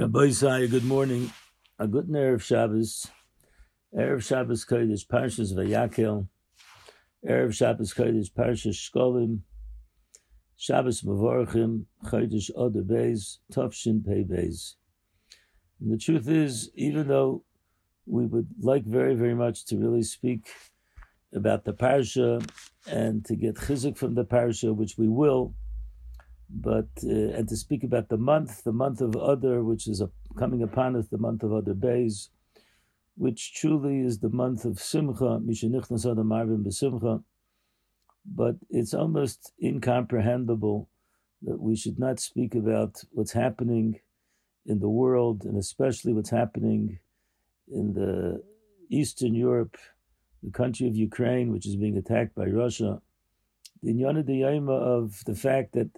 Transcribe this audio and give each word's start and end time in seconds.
Rabbi 0.00 0.26
Isaiah, 0.26 0.68
good 0.68 0.84
morning. 0.84 1.32
A 1.80 1.88
good 1.88 2.06
Erev 2.06 2.40
Shabbos. 2.40 3.10
Erev 3.92 4.24
Shabbos 4.24 4.64
Kodesh 4.64 5.04
Parshas 5.04 5.52
Vayakel. 5.52 6.28
Erev 7.28 7.52
Shabbos 7.52 7.92
Kodesh 7.94 8.32
Parshas 8.32 8.76
Shkolim. 8.76 9.40
Shabbos 10.56 11.02
Mavorachim 11.02 11.86
Chodesh 12.04 12.48
Oder 12.54 12.82
Beis 12.82 13.38
Tavshin 13.52 14.06
Pei 14.06 14.22
Beis. 14.22 14.74
And 15.80 15.92
the 15.92 15.98
truth 15.98 16.28
is, 16.28 16.70
even 16.76 17.08
though 17.08 17.42
we 18.06 18.24
would 18.24 18.46
like 18.60 18.84
very, 18.84 19.16
very 19.16 19.34
much 19.34 19.64
to 19.64 19.78
really 19.78 20.04
speak 20.04 20.48
about 21.34 21.64
the 21.64 21.72
parsha 21.72 22.48
and 22.86 23.24
to 23.24 23.34
get 23.34 23.56
chizuk 23.56 23.96
from 23.96 24.14
the 24.14 24.24
parsha, 24.24 24.72
which 24.72 24.96
we 24.96 25.08
will, 25.08 25.56
but 26.48 26.88
uh, 27.04 27.36
and 27.36 27.48
to 27.48 27.56
speak 27.56 27.84
about 27.84 28.08
the 28.08 28.16
month, 28.16 28.64
the 28.64 28.72
month 28.72 29.00
of 29.00 29.14
Adar, 29.14 29.62
which 29.62 29.86
is 29.86 30.00
a, 30.00 30.10
coming 30.38 30.62
upon 30.62 30.96
us, 30.96 31.08
the 31.08 31.18
month 31.18 31.42
of 31.42 31.52
Adar 31.52 31.74
Beis, 31.74 32.28
which 33.16 33.54
truly 33.54 34.00
is 34.00 34.20
the 34.20 34.30
month 34.30 34.64
of 34.64 34.80
Simcha, 34.80 35.40
Mishenichnas 35.40 36.10
Adar 36.10 36.24
Marbin 36.24 36.64
B'Simcha. 36.64 37.22
But 38.24 38.56
it's 38.70 38.94
almost 38.94 39.52
incomprehensible 39.62 40.88
that 41.42 41.60
we 41.60 41.76
should 41.76 41.98
not 41.98 42.20
speak 42.20 42.54
about 42.54 43.02
what's 43.12 43.32
happening 43.32 44.00
in 44.66 44.80
the 44.80 44.88
world, 44.88 45.44
and 45.44 45.56
especially 45.56 46.12
what's 46.12 46.30
happening 46.30 46.98
in 47.70 47.94
the 47.94 48.42
Eastern 48.90 49.34
Europe, 49.34 49.76
the 50.42 50.50
country 50.50 50.86
of 50.86 50.96
Ukraine, 50.96 51.52
which 51.52 51.66
is 51.66 51.76
being 51.76 51.96
attacked 51.96 52.34
by 52.34 52.46
Russia. 52.46 53.00
The 53.82 53.92
Inyana 53.92 54.70
of 54.70 55.24
the 55.24 55.34
fact 55.34 55.72
that 55.72 55.90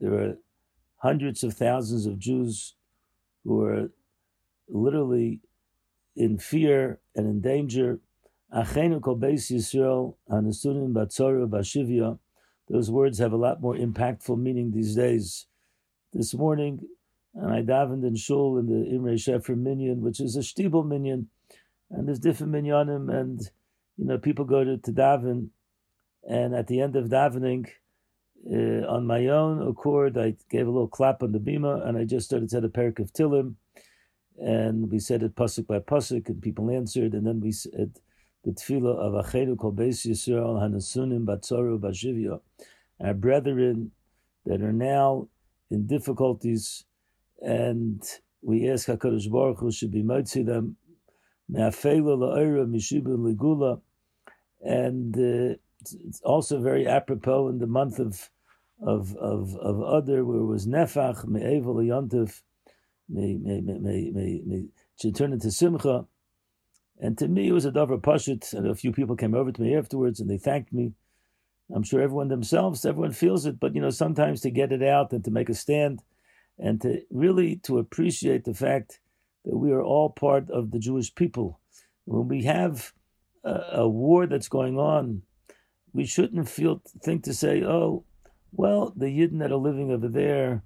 there 0.00 0.14
are 0.14 0.36
hundreds 0.96 1.44
of 1.44 1.54
thousands 1.54 2.06
of 2.06 2.18
Jews 2.18 2.74
who 3.44 3.62
are 3.62 3.90
literally 4.68 5.40
in 6.16 6.38
fear 6.38 6.98
and 7.14 7.26
in 7.26 7.40
danger. 7.40 8.00
Those 8.52 8.74
words 12.90 13.18
have 13.18 13.32
a 13.32 13.36
lot 13.36 13.60
more 13.60 13.74
impactful 13.74 14.38
meaning 14.38 14.72
these 14.72 14.96
days. 14.96 15.46
This 16.12 16.34
morning, 16.34 16.80
and 17.34 17.52
I 17.52 17.62
davened 17.62 18.04
in 18.04 18.16
shul 18.16 18.58
in 18.58 18.66
the 18.66 18.90
Imre 18.90 19.14
Shefer 19.14 19.56
minyan, 19.56 20.00
which 20.00 20.18
is 20.18 20.34
a 20.34 20.40
shtibel 20.40 20.84
minyan, 20.84 21.28
and 21.88 22.08
there's 22.08 22.18
different 22.18 22.52
minyanim, 22.52 23.08
and 23.14 23.48
you 23.96 24.06
know 24.06 24.18
people 24.18 24.44
go 24.44 24.64
to, 24.64 24.76
to 24.78 24.92
daven, 24.92 25.50
and 26.28 26.54
at 26.54 26.66
the 26.66 26.80
end 26.80 26.96
of 26.96 27.08
davening, 27.08 27.68
uh, 28.48 28.86
on 28.86 29.06
my 29.06 29.26
own 29.26 29.66
accord, 29.66 30.16
I 30.16 30.34
gave 30.48 30.66
a 30.66 30.70
little 30.70 30.88
clap 30.88 31.22
on 31.22 31.32
the 31.32 31.38
bima, 31.38 31.86
and 31.86 31.98
I 31.98 32.04
just 32.04 32.26
started 32.26 32.48
to 32.48 32.56
say 32.56 32.60
the 32.60 32.68
parak 32.68 32.98
of 32.98 33.12
Tilim, 33.12 33.54
and 34.38 34.90
we 34.90 34.98
said 34.98 35.22
it 35.22 35.34
pasuk 35.34 35.66
by 35.66 35.78
pasuk, 35.80 36.28
and 36.28 36.40
people 36.40 36.70
answered, 36.70 37.12
and 37.12 37.26
then 37.26 37.40
we 37.40 37.52
said 37.52 37.98
the 38.44 38.52
tefillah 38.52 38.96
of 38.96 39.24
Achedu 39.24 39.58
Kol 39.58 39.72
Beis 39.72 40.06
Yisrael 40.06 40.58
Hanasunim 40.58 41.26
Batzoru 41.26 41.78
Bashivya, 41.78 42.40
our 43.02 43.14
brethren 43.14 43.90
that 44.46 44.62
are 44.62 44.72
now 44.72 45.28
in 45.70 45.86
difficulties, 45.86 46.84
and 47.42 48.02
we 48.42 48.70
ask 48.70 48.88
Hakadosh 48.88 49.30
Baruch 49.30 49.58
Hu 49.60 49.70
should 49.70 49.90
be 49.90 50.02
motzi 50.02 50.44
them, 50.44 50.76
Me'afela 51.48 52.16
la'ira 52.16 52.66
mishibu 52.66 53.18
legula, 53.18 53.80
and 54.62 55.14
uh, 55.16 55.54
it's 55.82 56.20
also 56.22 56.60
very 56.60 56.86
apropos 56.86 57.48
in 57.48 57.58
the 57.58 57.66
month 57.66 57.98
of 57.98 58.30
of 58.82 59.14
of 59.16 59.56
of 59.56 59.80
Adar, 59.80 60.24
where 60.24 60.38
it 60.38 60.46
was 60.46 60.66
Nefach 60.66 61.26
Me'evel 61.26 61.76
Yontif, 61.76 62.42
me 63.08 63.36
me 63.36 63.60
me 63.60 64.10
me 64.10 64.42
me 64.46 64.68
to 65.00 65.12
turn 65.12 65.32
into 65.32 65.50
Simcha. 65.50 66.06
And 67.02 67.16
to 67.18 67.28
me, 67.28 67.48
it 67.48 67.52
was 67.52 67.64
a 67.64 67.70
davar 67.70 68.00
pashut, 68.00 68.52
and 68.52 68.66
a 68.66 68.74
few 68.74 68.92
people 68.92 69.16
came 69.16 69.34
over 69.34 69.50
to 69.50 69.62
me 69.62 69.74
afterwards, 69.74 70.20
and 70.20 70.28
they 70.28 70.36
thanked 70.36 70.72
me. 70.72 70.92
I'm 71.74 71.82
sure 71.82 72.02
everyone 72.02 72.28
themselves, 72.28 72.84
everyone 72.84 73.12
feels 73.12 73.46
it, 73.46 73.60
but 73.60 73.74
you 73.74 73.80
know, 73.80 73.90
sometimes 73.90 74.40
to 74.42 74.50
get 74.50 74.72
it 74.72 74.82
out 74.82 75.12
and 75.12 75.24
to 75.24 75.30
make 75.30 75.48
a 75.48 75.54
stand, 75.54 76.02
and 76.58 76.80
to 76.82 77.00
really 77.10 77.56
to 77.64 77.78
appreciate 77.78 78.44
the 78.44 78.54
fact 78.54 79.00
that 79.44 79.56
we 79.56 79.72
are 79.72 79.82
all 79.82 80.10
part 80.10 80.50
of 80.50 80.72
the 80.72 80.78
Jewish 80.78 81.14
people. 81.14 81.60
When 82.04 82.28
we 82.28 82.44
have 82.44 82.92
a, 83.44 83.60
a 83.72 83.88
war 83.88 84.26
that's 84.26 84.48
going 84.48 84.78
on, 84.78 85.22
we 85.92 86.06
shouldn't 86.06 86.48
feel 86.48 86.82
think 87.02 87.24
to 87.24 87.34
say, 87.34 87.62
oh, 87.62 88.04
well, 88.52 88.92
the 88.96 89.06
Yidden 89.06 89.40
that 89.40 89.52
are 89.52 89.56
living 89.56 89.90
over 89.90 90.08
there 90.08 90.62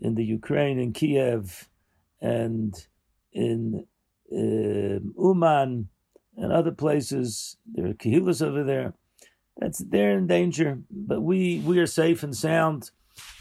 in 0.00 0.14
the 0.14 0.24
Ukraine, 0.24 0.78
in 0.78 0.92
Kiev, 0.92 1.68
and 2.20 2.74
in 3.32 3.86
uh, 4.32 4.98
Uman 5.20 5.88
and 6.36 6.52
other 6.52 6.72
places, 6.72 7.56
there 7.72 7.86
are 7.86 7.94
Kehilas 7.94 8.44
over 8.44 8.64
there. 8.64 8.94
That's 9.58 9.78
they're 9.78 10.16
in 10.16 10.26
danger, 10.26 10.78
but 10.90 11.20
we 11.20 11.58
we 11.60 11.78
are 11.78 11.86
safe 11.86 12.22
and 12.22 12.34
sound. 12.34 12.90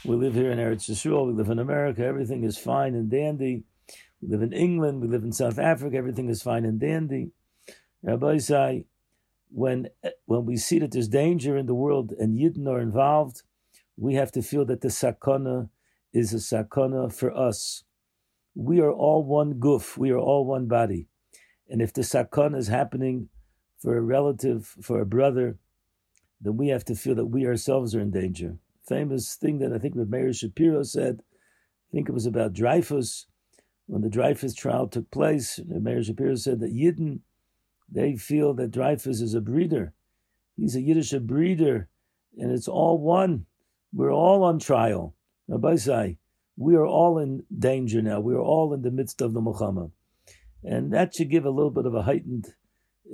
We 0.03 0.15
live 0.15 0.33
here 0.33 0.51
in 0.51 0.59
Eretz 0.59 0.89
Yisrael. 0.89 1.27
We 1.27 1.33
live 1.33 1.49
in 1.49 1.59
America. 1.59 2.03
Everything 2.03 2.43
is 2.43 2.57
fine 2.57 2.95
and 2.95 3.09
dandy. 3.09 3.63
We 4.21 4.27
live 4.27 4.41
in 4.41 4.51
England. 4.51 5.01
We 5.01 5.07
live 5.07 5.23
in 5.23 5.31
South 5.31 5.57
Africa. 5.57 5.95
Everything 5.97 6.29
is 6.29 6.43
fine 6.43 6.65
and 6.65 6.79
dandy. 6.79 7.31
Rabbi 8.03 8.37
say, 8.37 8.85
when 9.51 9.89
eh, 10.03 10.11
when 10.25 10.45
we 10.45 10.57
see 10.57 10.79
that 10.79 10.91
there's 10.91 11.07
danger 11.07 11.57
in 11.57 11.65
the 11.65 11.75
world 11.75 12.13
and 12.17 12.37
Yidden 12.37 12.67
are 12.67 12.79
involved, 12.79 13.43
we 13.97 14.15
have 14.15 14.31
to 14.33 14.41
feel 14.41 14.65
that 14.65 14.81
the 14.81 14.87
sakana 14.87 15.69
is 16.13 16.33
a 16.33 16.37
sakana 16.37 17.13
for 17.13 17.35
us. 17.35 17.83
We 18.55 18.79
are 18.81 18.91
all 18.91 19.23
one 19.23 19.55
guf. 19.55 19.97
We 19.97 20.11
are 20.11 20.17
all 20.17 20.45
one 20.45 20.67
body, 20.67 21.07
and 21.69 21.81
if 21.81 21.93
the 21.93 22.01
sakana 22.01 22.57
is 22.57 22.67
happening 22.67 23.29
for 23.79 23.97
a 23.97 24.01
relative, 24.01 24.75
for 24.81 25.01
a 25.01 25.05
brother, 25.05 25.57
then 26.39 26.57
we 26.57 26.69
have 26.69 26.85
to 26.85 26.95
feel 26.95 27.15
that 27.15 27.27
we 27.27 27.45
ourselves 27.45 27.95
are 27.95 28.01
in 28.01 28.11
danger. 28.11 28.57
Famous 28.87 29.35
thing 29.35 29.59
that 29.59 29.73
I 29.73 29.77
think 29.77 29.95
Meir 29.95 30.33
Shapiro 30.33 30.83
said. 30.83 31.21
I 31.21 31.91
think 31.91 32.07
it 32.07 32.13
was 32.13 32.25
about 32.25 32.53
Dreyfus 32.53 33.25
when 33.85 34.01
the 34.01 34.09
Dreyfus 34.09 34.53
trial 34.53 34.87
took 34.87 35.11
place. 35.11 35.59
Meir 35.67 36.01
Shapiro 36.03 36.35
said 36.35 36.61
that 36.61 36.73
Yidden 36.73 37.19
they 37.91 38.15
feel 38.15 38.53
that 38.55 38.71
Dreyfus 38.71 39.21
is 39.21 39.33
a 39.33 39.41
breeder. 39.41 39.93
He's 40.55 40.75
a 40.75 40.81
Yiddish 40.81 41.11
breeder, 41.11 41.89
and 42.37 42.51
it's 42.51 42.67
all 42.67 42.97
one. 42.99 43.45
We're 43.93 44.13
all 44.13 44.43
on 44.43 44.59
trial. 44.59 45.15
Rabbi 45.47 45.75
say, 45.75 46.17
we 46.57 46.75
are 46.75 46.85
all 46.85 47.17
in 47.17 47.43
danger 47.57 48.01
now. 48.01 48.19
We 48.19 48.33
are 48.35 48.41
all 48.41 48.73
in 48.73 48.81
the 48.83 48.91
midst 48.91 49.21
of 49.21 49.33
the 49.33 49.41
Muhammad. 49.41 49.91
And 50.63 50.93
that 50.93 51.15
should 51.15 51.29
give 51.29 51.45
a 51.45 51.49
little 51.49 51.71
bit 51.71 51.85
of 51.85 51.95
a 51.95 52.03
heightened 52.03 52.53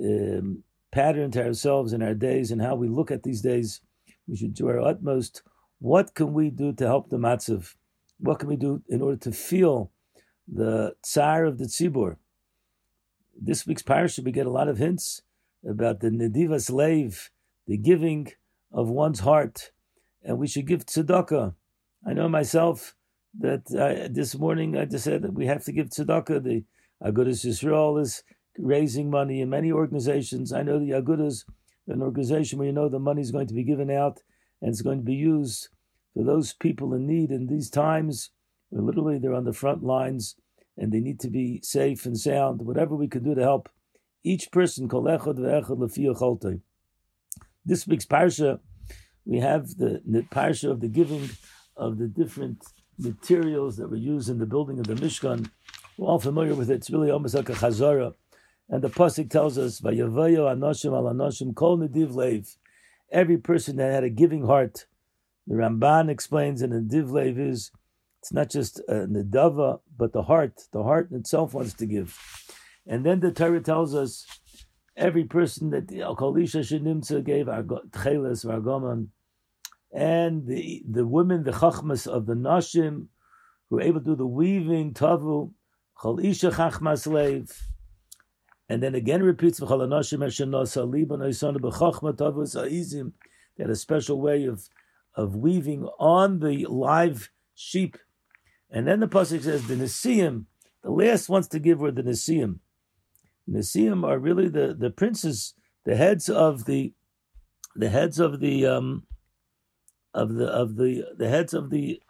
um, 0.00 0.62
pattern 0.92 1.30
to 1.32 1.44
ourselves 1.44 1.92
in 1.92 2.02
our 2.02 2.14
days 2.14 2.50
and 2.50 2.60
how 2.60 2.74
we 2.74 2.88
look 2.88 3.10
at 3.10 3.22
these 3.22 3.40
days. 3.40 3.80
We 4.26 4.36
should 4.36 4.54
do 4.54 4.68
our 4.68 4.80
utmost. 4.80 5.42
What 5.78 6.14
can 6.14 6.32
we 6.34 6.50
do 6.50 6.72
to 6.74 6.86
help 6.86 7.08
the 7.08 7.16
matzav? 7.16 7.74
What 8.18 8.40
can 8.40 8.48
we 8.48 8.56
do 8.56 8.82
in 8.88 9.00
order 9.00 9.16
to 9.16 9.32
feel 9.32 9.90
the 10.46 10.94
tsar 11.02 11.46
of 11.46 11.58
the 11.58 11.64
tzibur? 11.64 12.16
This 13.40 13.66
week's 13.66 13.82
parsha, 13.82 14.24
we 14.24 14.32
get 14.32 14.46
a 14.46 14.50
lot 14.50 14.68
of 14.68 14.78
hints 14.78 15.22
about 15.68 16.00
the 16.00 16.10
nedivas 16.10 16.70
leiv, 16.70 17.30
the 17.66 17.76
giving 17.76 18.28
of 18.72 18.88
one's 18.88 19.20
heart, 19.20 19.72
and 20.22 20.38
we 20.38 20.46
should 20.46 20.66
give 20.66 20.86
tzedakah. 20.86 21.54
I 22.06 22.12
know 22.12 22.28
myself 22.28 22.94
that 23.38 23.70
uh, 23.72 24.08
this 24.10 24.36
morning 24.36 24.76
I 24.76 24.84
just 24.84 25.04
said 25.04 25.22
that 25.22 25.34
we 25.34 25.46
have 25.46 25.64
to 25.64 25.72
give 25.72 25.88
tzedakah. 25.88 26.42
The 26.42 26.64
Agudas 27.02 27.44
Yisrael 27.46 28.00
is 28.00 28.22
raising 28.58 29.10
money 29.10 29.40
in 29.40 29.50
many 29.50 29.70
organizations. 29.70 30.52
I 30.52 30.62
know 30.62 30.78
the 30.78 30.90
Agudas, 30.90 31.44
an 31.86 32.02
organization 32.02 32.58
where 32.58 32.66
you 32.66 32.72
know 32.72 32.88
the 32.88 32.98
money 32.98 33.20
is 33.20 33.30
going 33.30 33.46
to 33.46 33.54
be 33.54 33.64
given 33.64 33.90
out 33.90 34.22
and 34.60 34.70
it's 34.70 34.82
going 34.82 34.98
to 34.98 35.04
be 35.04 35.14
used 35.14 35.68
for 36.14 36.24
those 36.24 36.52
people 36.52 36.94
in 36.94 37.06
need 37.06 37.30
in 37.30 37.46
these 37.46 37.70
times 37.70 38.30
literally 38.70 39.18
they're 39.18 39.34
on 39.34 39.44
the 39.44 39.52
front 39.52 39.82
lines 39.82 40.36
and 40.78 40.92
they 40.92 41.00
need 41.00 41.20
to 41.20 41.28
be 41.28 41.60
safe 41.62 42.06
and 42.06 42.18
sound. 42.18 42.62
Whatever 42.62 42.94
we 42.94 43.08
can 43.08 43.24
do 43.24 43.34
to 43.34 43.42
help 43.42 43.68
each 44.22 44.50
person. 44.50 44.88
This 47.66 47.86
week's 47.86 48.06
parsha, 48.06 48.60
we 49.26 49.40
have 49.40 49.76
the, 49.76 50.00
parsha 50.30 50.70
of 50.70 50.80
the 50.80 50.88
giving 50.88 51.28
of 51.76 51.98
the 51.98 52.06
different 52.06 52.64
materials 52.98 53.76
that 53.76 53.90
were 53.90 53.96
used 53.96 54.28
in 54.28 54.38
the 54.38 54.46
building 54.46 54.78
of 54.78 54.86
the 54.86 54.94
Mishkan. 54.94 55.50
We're 55.96 56.08
all 56.08 56.20
familiar 56.20 56.54
with 56.54 56.70
it. 56.70 56.74
It's 56.74 56.90
really 56.90 57.10
almost 57.10 57.34
like 57.34 57.48
a 57.48 57.54
chazara. 57.54 58.14
And 58.68 58.82
the 58.82 58.90
pasuk 58.90 59.30
tells 59.30 59.58
us, 59.58 59.80
"Vayavayo 59.80 60.46
anoshim 60.54 60.92
al 60.92 61.04
anoshim 61.04 61.54
kol 61.54 61.78
nediv 61.78 62.12
leiv." 62.12 62.56
Every 63.10 63.38
person 63.38 63.76
that 63.76 63.92
had 63.92 64.04
a 64.04 64.10
giving 64.10 64.44
heart. 64.44 64.86
The 65.46 65.54
Ramban 65.54 66.10
explains, 66.10 66.60
and 66.60 66.74
a 66.74 66.80
div 66.80 67.38
is 67.38 67.70
it's 68.20 68.32
not 68.32 68.50
just 68.50 68.80
a 68.88 69.06
nedava, 69.06 69.80
but 69.96 70.12
the 70.12 70.22
heart. 70.22 70.60
The 70.72 70.82
heart 70.82 71.10
itself 71.12 71.54
wants 71.54 71.74
to 71.74 71.86
give. 71.86 72.18
And 72.86 73.04
then 73.04 73.20
the 73.20 73.30
Torah 73.30 73.60
tells 73.60 73.94
us 73.94 74.26
every 74.96 75.24
person 75.24 75.70
that 75.70 75.88
the 75.88 75.98
Kalisha 75.98 76.60
Shinimtza 76.60 77.24
gave 77.24 77.46
Tcheles 77.46 78.44
Vargoman, 78.44 79.08
and 79.92 80.46
the 80.46 80.82
the 80.88 81.06
women, 81.06 81.44
the 81.44 81.52
chachmas 81.52 82.06
of 82.06 82.26
the 82.26 82.34
Nashim, 82.34 83.06
who 83.70 83.76
were 83.76 83.82
able 83.82 84.00
to 84.00 84.06
do 84.06 84.16
the 84.16 84.26
weaving, 84.26 84.94
tavu, 84.94 85.52
chol 85.98 86.22
isha 86.22 86.50
chachmas 86.50 87.06
leiv, 87.06 87.54
and 88.68 88.82
then 88.82 88.94
again 88.94 89.22
repeats 89.22 89.60
v'chol 89.60 89.86
anoshim 89.86 90.24
esher 90.26 90.46
nosa 90.46 90.90
liban 90.90 91.20
oisonu 91.20 91.58
b'chachma 91.58 92.14
tavu 92.14 92.46
sa'izim. 92.46 93.12
They 93.56 93.64
had 93.64 93.70
a 93.70 93.76
special 93.76 94.20
way 94.20 94.44
of 94.44 94.68
of 95.14 95.36
weaving 95.36 95.84
on 95.98 96.40
the 96.40 96.66
live 96.66 97.30
sheep. 97.54 97.96
And 98.70 98.86
then 98.86 99.00
the 99.00 99.08
pasuk 99.08 99.42
says 99.42 99.66
the 99.66 99.74
Nisim, 99.74 100.44
the 100.82 100.90
last 100.90 101.28
ones 101.28 101.48
to 101.48 101.58
give 101.58 101.80
were 101.80 101.90
the 101.90 102.02
Nisim. 102.02 102.58
The 103.46 103.58
Nisim 103.60 104.06
are 104.06 104.18
really 104.18 104.48
the, 104.48 104.76
the 104.78 104.90
princes, 104.90 105.54
the 105.84 105.96
heads 105.96 106.28
of 106.28 106.64
the 106.64 106.92
the 107.74 107.88
heads 107.88 108.18
of 108.18 108.40
the 108.40 108.66
um 108.66 109.06
of 110.12 110.34
the 110.34 110.46
of 110.46 110.76
the 110.76 111.04
the 111.16 111.28
heads 111.28 111.54
of 111.54 111.70
the 111.70 112.02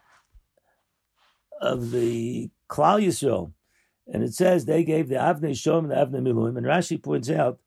of 1.61 1.91
the 1.91 2.51
Klal 2.69 3.05
Yisrael. 3.05 3.53
And 4.07 4.23
it 4.23 4.35
says 4.35 4.65
they 4.65 4.85
gave 4.85 5.09
the 5.09 5.17
Avnei 5.17 5.51
Shom 5.51 5.81
and 5.81 5.91
the 5.91 5.95
Avnei 5.97 6.23
Miluim. 6.23 6.57
And 6.57 6.67
Rashi 6.67 7.03
points 7.03 7.29
out 7.29 7.59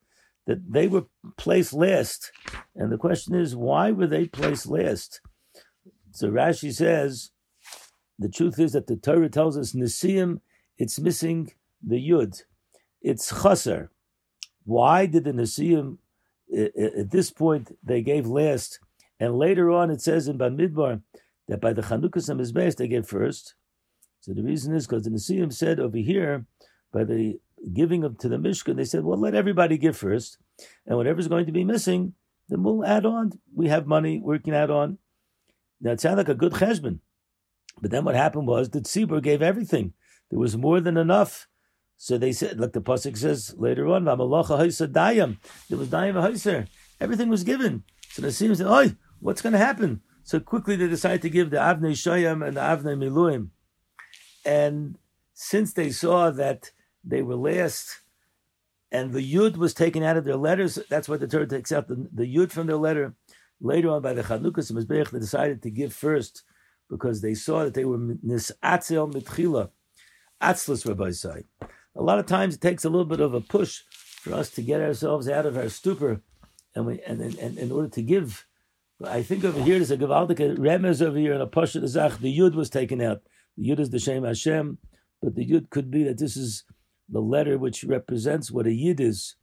that 0.46 0.72
they 0.72 0.88
were 0.88 1.04
placed 1.36 1.72
last. 1.72 2.32
And 2.74 2.90
the 2.90 2.98
question 2.98 3.34
is, 3.34 3.54
why 3.54 3.92
were 3.92 4.08
they 4.08 4.26
placed 4.26 4.66
last? 4.66 5.20
So 6.10 6.30
Rashi 6.30 6.72
says, 6.72 7.30
the 8.22 8.28
truth 8.28 8.58
is 8.58 8.72
that 8.72 8.86
the 8.86 8.96
Torah 8.96 9.28
tells 9.28 9.56
us 9.56 9.72
Nisim, 9.72 10.40
it's 10.78 10.98
missing 10.98 11.52
the 11.82 11.96
Yud. 11.96 12.42
It's 13.00 13.42
Chaser. 13.42 13.90
Why 14.64 15.06
did 15.06 15.24
the 15.24 15.32
Nisim, 15.32 15.98
at 16.54 17.10
this 17.10 17.30
point, 17.30 17.76
they 17.82 18.02
gave 18.02 18.26
last? 18.26 18.78
And 19.18 19.36
later 19.36 19.70
on, 19.70 19.90
it 19.90 20.00
says 20.00 20.28
in 20.28 20.38
Bamidbar 20.38 21.02
that 21.48 21.60
by 21.60 21.72
the 21.72 21.82
Chanukas 21.82 22.28
and 22.28 22.40
Mizbeis, 22.40 22.76
they 22.76 22.88
gave 22.88 23.06
first. 23.06 23.54
So 24.20 24.32
the 24.32 24.42
reason 24.42 24.74
is 24.74 24.86
because 24.86 25.04
the 25.04 25.10
Nisim 25.10 25.52
said 25.52 25.80
over 25.80 25.98
here, 25.98 26.46
by 26.92 27.04
the 27.04 27.40
giving 27.72 28.04
of 28.04 28.18
to 28.18 28.28
the 28.28 28.36
Mishkan, 28.36 28.76
they 28.76 28.84
said, 28.84 29.04
well, 29.04 29.18
let 29.18 29.34
everybody 29.34 29.78
give 29.78 29.96
first. 29.96 30.38
And 30.86 30.96
whatever's 30.96 31.28
going 31.28 31.46
to 31.46 31.52
be 31.52 31.64
missing, 31.64 32.14
then 32.48 32.62
we'll 32.62 32.84
add 32.84 33.06
on. 33.06 33.32
We 33.54 33.68
have 33.68 33.86
money, 33.86 34.20
we 34.22 34.38
can 34.38 34.54
add 34.54 34.70
on. 34.70 34.98
Now 35.80 35.92
it 35.92 36.00
sounds 36.00 36.18
like 36.18 36.28
a 36.28 36.34
good 36.34 36.52
cheshbon, 36.52 37.00
but 37.80 37.90
then 37.90 38.04
what 38.04 38.14
happened 38.14 38.46
was 38.46 38.70
the 38.70 38.80
tzibur 38.80 39.22
gave 39.22 39.42
everything. 39.42 39.94
There 40.30 40.38
was 40.38 40.56
more 40.56 40.80
than 40.80 40.96
enough. 40.96 41.48
So 41.96 42.18
they 42.18 42.32
said, 42.32 42.58
like 42.58 42.72
the 42.72 42.80
pasuk 42.80 43.16
says 43.16 43.54
later 43.56 43.86
on, 43.88 44.04
"V'amalacha 44.04 44.92
dayam." 44.92 45.38
There 45.68 45.78
was 45.78 45.88
dayam 45.88 46.20
ha'iser. 46.20 46.66
Everything 47.00 47.28
was 47.28 47.44
given. 47.44 47.84
So 48.10 48.22
the 48.22 48.28
Nisim 48.28 48.56
said, 48.56 48.66
"Oi, 48.66 48.96
what's 49.20 49.42
going 49.42 49.52
to 49.52 49.58
happen?" 49.58 50.00
So 50.24 50.40
quickly 50.40 50.76
they 50.76 50.88
decided 50.88 51.22
to 51.22 51.30
give 51.30 51.50
the 51.50 51.58
avnei 51.58 51.92
shayam 51.92 52.46
and 52.46 52.56
the 52.56 52.60
avnei 52.60 52.96
miluim. 52.96 53.48
And 54.44 54.98
since 55.34 55.72
they 55.72 55.90
saw 55.90 56.30
that 56.30 56.70
they 57.04 57.22
were 57.22 57.36
last, 57.36 58.00
and 58.90 59.12
the 59.12 59.34
yud 59.34 59.56
was 59.56 59.74
taken 59.74 60.02
out 60.02 60.16
of 60.16 60.24
their 60.24 60.36
letters, 60.36 60.78
that's 60.88 61.08
why 61.08 61.16
the 61.16 61.26
Torah 61.26 61.46
takes 61.46 61.72
out 61.72 61.88
the, 61.88 62.08
the 62.12 62.34
yud 62.34 62.50
from 62.50 62.66
their 62.66 62.76
letter. 62.76 63.14
Later 63.60 63.90
on, 63.90 64.02
by 64.02 64.12
the 64.12 64.22
Chanukas 64.22 64.70
and 64.70 64.88
they 64.88 65.18
decided 65.18 65.62
to 65.62 65.70
give 65.70 65.94
first 65.94 66.42
because 66.88 67.20
they 67.20 67.34
saw 67.34 67.64
that 67.64 67.74
they 67.74 67.84
were 67.84 67.98
nisatzel 67.98 69.12
mitchila, 69.12 69.70
atzlus 70.40 70.86
Rabbi 70.86 71.10
Say. 71.10 71.44
A 71.94 72.02
lot 72.02 72.18
of 72.18 72.26
times 72.26 72.54
it 72.54 72.60
takes 72.60 72.84
a 72.84 72.90
little 72.90 73.04
bit 73.04 73.20
of 73.20 73.34
a 73.34 73.40
push 73.40 73.82
for 74.20 74.34
us 74.34 74.50
to 74.50 74.62
get 74.62 74.80
ourselves 74.80 75.28
out 75.28 75.46
of 75.46 75.56
our 75.56 75.68
stupor, 75.68 76.22
and 76.74 76.86
we 76.86 77.00
and 77.02 77.20
and, 77.20 77.58
in 77.58 77.72
order 77.72 77.88
to 77.88 78.02
give. 78.02 78.46
I 79.04 79.22
think 79.22 79.44
over 79.44 79.60
here 79.60 79.78
there's 79.78 79.90
a 79.90 79.96
gavaldik 79.96 80.58
remez 80.58 81.02
over 81.02 81.18
here 81.18 81.32
and 81.32 81.42
a 81.42 81.46
pasha 81.46 81.86
zach. 81.88 82.18
The 82.18 82.38
yud 82.38 82.54
was 82.54 82.70
taken 82.70 83.00
out. 83.00 83.22
The 83.56 83.68
yud 83.68 83.80
is 83.80 83.90
the 83.90 83.98
Shem 83.98 84.24
Hashem, 84.24 84.78
but 85.20 85.34
the 85.34 85.44
yud 85.44 85.70
could 85.70 85.90
be 85.90 86.04
that 86.04 86.18
this 86.18 86.36
is 86.36 86.64
the 87.08 87.20
letter 87.20 87.58
which 87.58 87.84
represents 87.84 88.50
what 88.50 88.66
a 88.66 88.72
yid 88.72 89.00
is. 89.00 89.36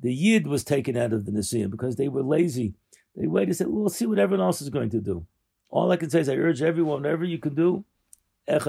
The 0.00 0.12
yid 0.12 0.46
was 0.46 0.64
taken 0.64 0.96
out 0.96 1.12
of 1.12 1.24
the 1.24 1.32
Nisim 1.32 1.70
because 1.70 1.96
they 1.96 2.08
were 2.08 2.22
lazy. 2.24 2.74
They 3.16 3.26
waited 3.26 3.50
and 3.50 3.56
said, 3.56 3.66
we'll 3.68 3.88
see 3.88 4.06
what 4.06 4.18
everyone 4.18 4.44
else 4.44 4.60
is 4.60 4.70
going 4.70 4.90
to 4.90 5.00
do. 5.00 5.26
All 5.72 5.90
I 5.90 5.96
can 5.96 6.10
say 6.10 6.20
is 6.20 6.28
I 6.28 6.36
urge 6.36 6.60
everyone, 6.60 7.02
whatever 7.02 7.24
you 7.24 7.38
can 7.38 7.54
do, 7.54 7.84
now's 8.46 8.62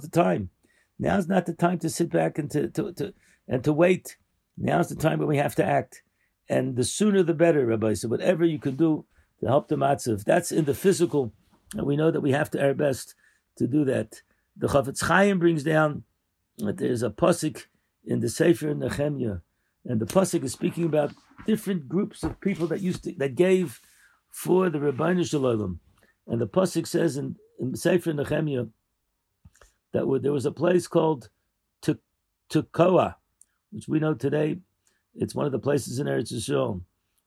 the 0.00 0.10
time. 0.12 0.50
Now's 0.98 1.26
not 1.26 1.46
the 1.46 1.54
time 1.54 1.78
to 1.80 1.90
sit 1.90 2.10
back 2.10 2.38
and 2.38 2.48
to, 2.52 2.68
to, 2.68 2.92
to 2.92 3.12
and 3.48 3.64
to 3.64 3.72
wait. 3.72 4.16
Now's 4.56 4.90
the 4.90 4.94
time 4.94 5.18
when 5.18 5.26
we 5.26 5.38
have 5.38 5.56
to 5.56 5.64
act. 5.64 6.02
And 6.48 6.76
the 6.76 6.84
sooner 6.84 7.24
the 7.24 7.34
better, 7.34 7.66
Rabbi 7.66 7.94
said. 7.94 8.10
Whatever 8.10 8.44
you 8.44 8.60
can 8.60 8.76
do 8.76 9.06
to 9.40 9.46
help 9.46 9.66
the 9.66 9.76
matzav. 9.76 10.22
That's 10.24 10.52
in 10.52 10.66
the 10.66 10.74
physical. 10.74 11.32
And 11.74 11.86
we 11.86 11.96
know 11.96 12.12
that 12.12 12.20
we 12.20 12.30
have 12.30 12.50
to 12.52 12.62
our 12.62 12.74
best 12.74 13.16
to 13.56 13.66
do 13.66 13.84
that. 13.86 14.22
The 14.56 14.68
Chafetz 14.68 15.02
Chaim 15.02 15.40
brings 15.40 15.64
down 15.64 16.04
that 16.58 16.76
there's 16.76 17.02
a 17.02 17.10
pasuk 17.10 17.64
in 18.04 18.20
the 18.20 18.28
Sefer 18.28 18.72
Nehemiah 18.72 19.38
and 19.84 20.00
the 20.00 20.06
pasuk 20.06 20.44
is 20.44 20.52
speaking 20.52 20.84
about 20.84 21.12
different 21.46 21.88
groups 21.88 22.22
of 22.22 22.40
people 22.40 22.66
that 22.68 22.80
used 22.80 23.04
to, 23.04 23.12
that 23.18 23.34
gave 23.34 23.80
for 24.30 24.70
the 24.70 24.78
Rabbeinu 24.78 25.28
Shalom. 25.28 25.80
And 26.26 26.40
the 26.40 26.46
pasuk 26.46 26.86
says 26.86 27.16
in, 27.16 27.36
in 27.58 27.74
Sefer 27.74 28.12
Nehemiah 28.12 28.66
that 29.92 30.20
there 30.22 30.32
was 30.32 30.46
a 30.46 30.52
place 30.52 30.86
called 30.86 31.28
Tekoa, 32.50 33.14
which 33.70 33.88
we 33.88 34.00
know 34.00 34.14
today. 34.14 34.58
It's 35.14 35.34
one 35.34 35.46
of 35.46 35.52
the 35.52 35.58
places 35.58 35.98
in 35.98 36.06
Eretz 36.06 36.32
Yisrael. 36.32 36.82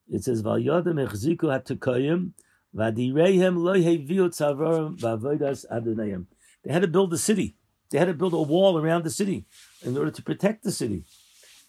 It 0.10 0.24
says 0.24 0.44
Valyodem 0.44 1.06
echziku 1.08 1.48
hatekoyim 1.50 2.32
vadireihem 2.76 3.58
lo 3.58 3.74
heviu 3.74 4.30
tzavarim 4.30 4.98
v'avodas 5.00 5.66
adonayim. 5.72 6.26
They 6.64 6.72
had 6.72 6.82
to 6.82 6.88
build 6.88 7.14
a 7.14 7.18
city. 7.18 7.56
They 7.90 8.00
had 8.00 8.08
to 8.08 8.14
build 8.14 8.34
a 8.34 8.42
wall 8.42 8.78
around 8.78 9.04
the 9.04 9.10
city 9.10 9.46
in 9.82 9.98
order 9.98 10.12
to 10.12 10.22
protect 10.22 10.64
the 10.64 10.72
city. 10.72 11.04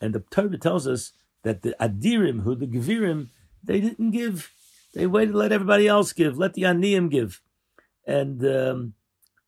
And 0.00 0.14
the 0.14 0.20
Torah 0.20 0.56
tells 0.58 0.86
us 0.86 1.12
that 1.44 1.62
the 1.62 1.76
Adirim, 1.80 2.42
who 2.42 2.54
the 2.54 2.66
Gevirim, 2.66 3.28
they 3.62 3.80
didn't 3.80 4.10
give. 4.10 4.52
They 4.94 5.06
waited 5.06 5.34
let 5.34 5.52
everybody 5.52 5.86
else 5.86 6.12
give. 6.12 6.36
Let 6.36 6.54
the 6.54 6.62
Aniyim 6.62 7.10
give. 7.10 7.40
And 8.06 8.44
um, 8.44 8.94